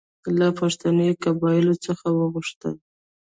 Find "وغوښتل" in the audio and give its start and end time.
2.11-2.75